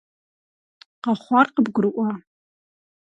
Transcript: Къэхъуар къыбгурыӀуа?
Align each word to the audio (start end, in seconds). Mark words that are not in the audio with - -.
Къэхъуар 1.03 1.47
къыбгурыӀуа? 1.55 2.11